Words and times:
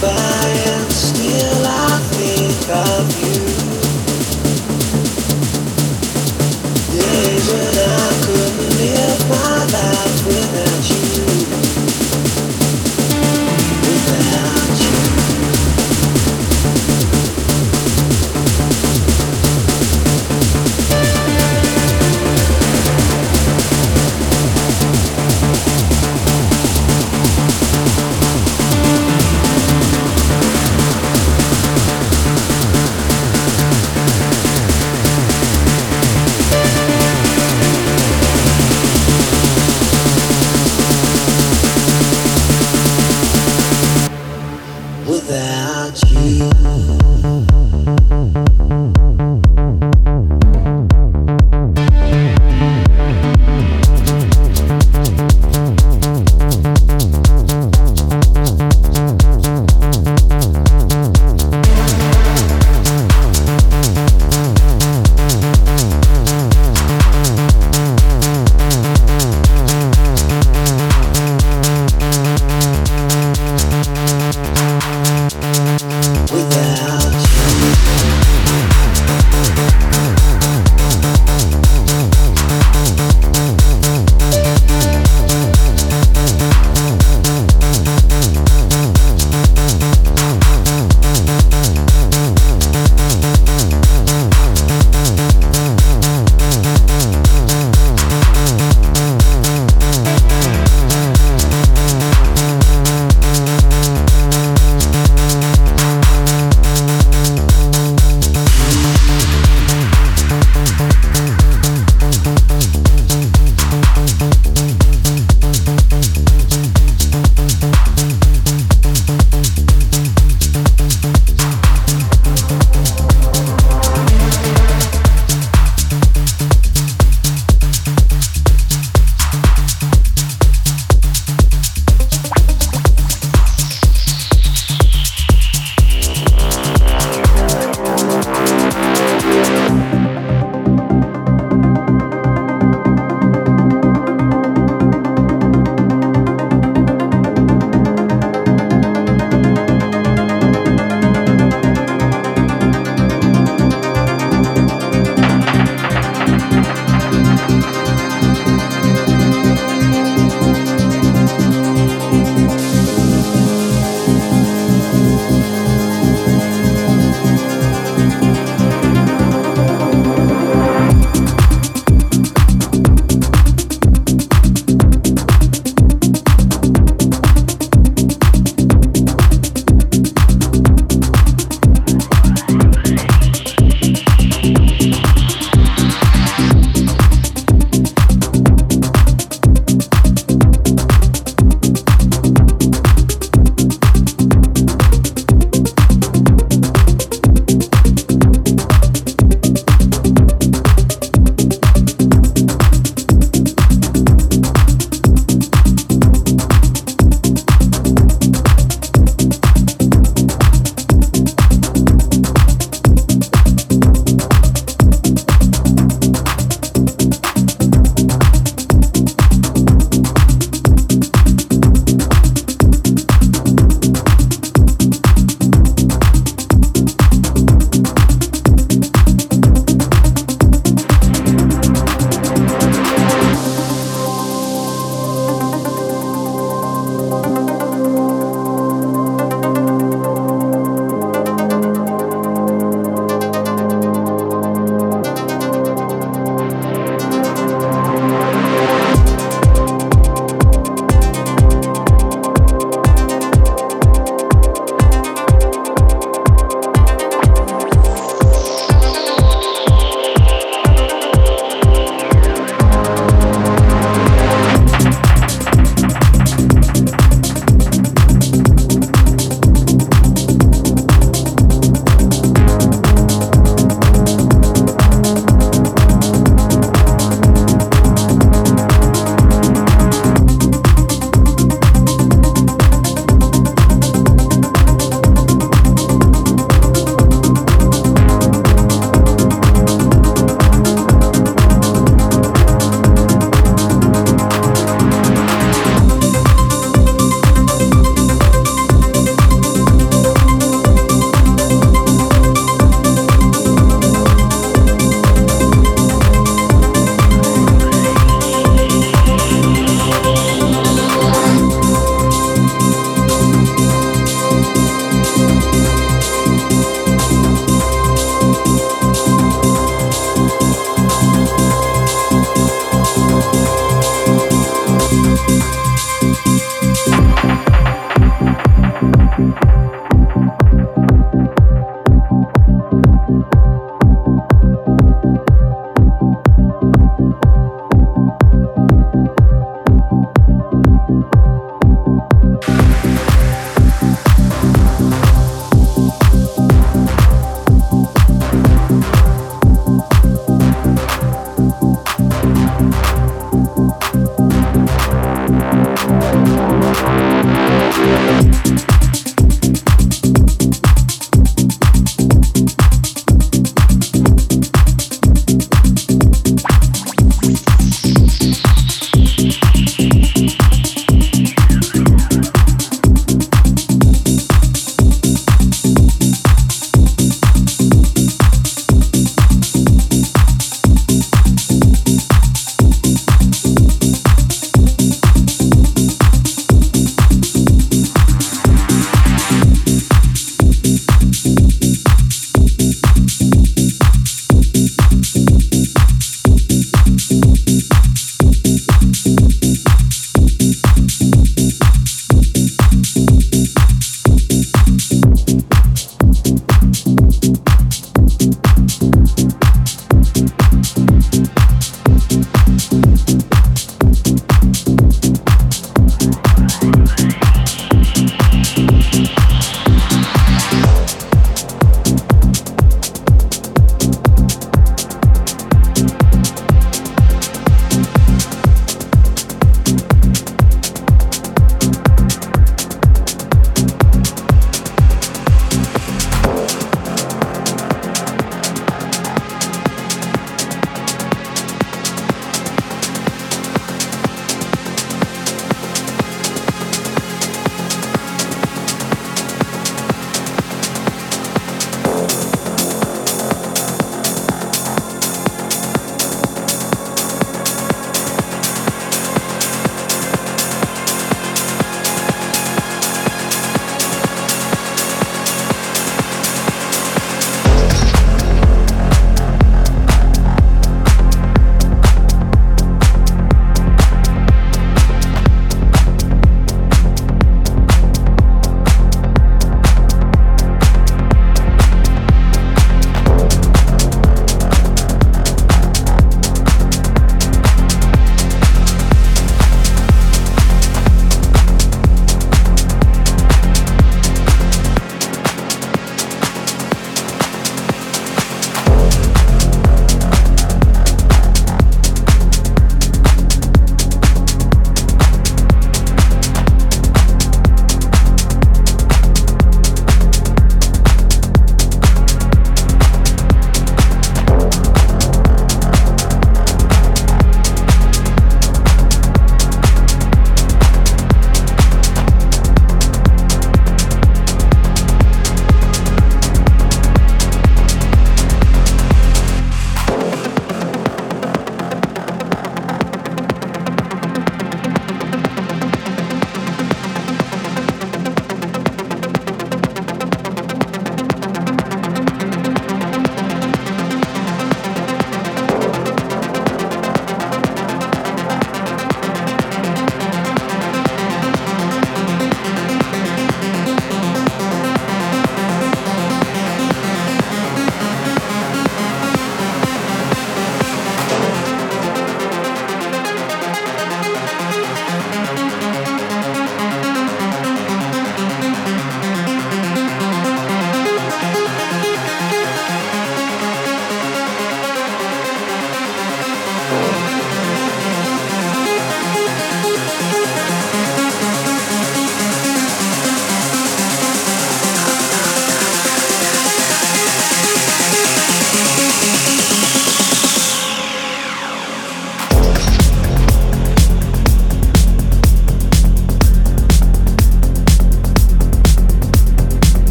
goodbye. 0.00 0.37